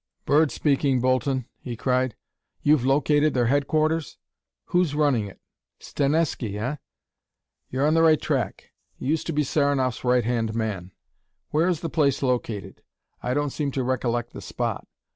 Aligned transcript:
"Bird 0.25 0.49
speaking, 0.51 0.99
Bolton," 0.99 1.45
he 1.59 1.75
cried. 1.75 2.15
"You've 2.63 2.83
located 2.83 3.35
their 3.35 3.45
headquarters? 3.45 4.17
Who's 4.69 4.95
running 4.95 5.27
it? 5.27 5.39
Stanesky, 5.79 6.59
eh? 6.59 6.77
You're 7.69 7.85
on 7.85 7.93
the 7.93 8.01
right 8.01 8.19
track; 8.19 8.71
he 8.95 9.05
used 9.05 9.27
to 9.27 9.31
be 9.31 9.43
Saranoff's 9.43 10.03
right 10.03 10.25
hand 10.25 10.55
man. 10.55 10.89
Where 11.51 11.67
is 11.67 11.81
the 11.81 11.87
place 11.89 12.23
located? 12.23 12.81
I 13.21 13.35
don't 13.35 13.51
seem 13.51 13.69
to 13.73 13.83
recollect 13.83 14.33
the 14.33 14.41
spot. 14.41 14.87